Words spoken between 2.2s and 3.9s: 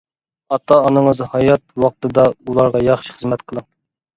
ئۇلارغا ياخشى خىزمەت قىلىڭ!